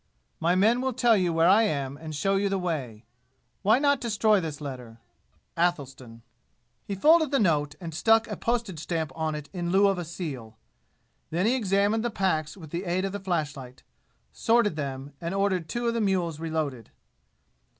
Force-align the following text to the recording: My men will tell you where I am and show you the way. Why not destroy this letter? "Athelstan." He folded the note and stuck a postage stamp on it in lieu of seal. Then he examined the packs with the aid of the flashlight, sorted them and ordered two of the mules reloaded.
My 0.39 0.55
men 0.55 0.81
will 0.81 0.93
tell 0.93 1.15
you 1.15 1.31
where 1.31 1.47
I 1.47 1.61
am 1.61 1.95
and 1.95 2.15
show 2.15 2.35
you 2.35 2.49
the 2.49 2.57
way. 2.57 3.05
Why 3.61 3.77
not 3.77 4.01
destroy 4.01 4.39
this 4.39 4.59
letter? 4.59 4.97
"Athelstan." 5.55 6.23
He 6.87 6.95
folded 6.95 7.29
the 7.29 7.37
note 7.37 7.75
and 7.79 7.93
stuck 7.93 8.27
a 8.27 8.35
postage 8.35 8.79
stamp 8.79 9.11
on 9.13 9.35
it 9.35 9.47
in 9.53 9.69
lieu 9.69 9.85
of 9.87 10.07
seal. 10.07 10.57
Then 11.29 11.45
he 11.45 11.53
examined 11.53 12.03
the 12.03 12.09
packs 12.09 12.57
with 12.57 12.71
the 12.71 12.85
aid 12.85 13.05
of 13.05 13.11
the 13.11 13.19
flashlight, 13.19 13.83
sorted 14.33 14.75
them 14.75 15.13
and 15.21 15.35
ordered 15.35 15.69
two 15.69 15.87
of 15.87 15.93
the 15.93 16.01
mules 16.01 16.39
reloaded. 16.39 16.89